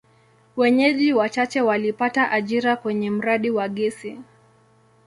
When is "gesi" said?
3.69-4.17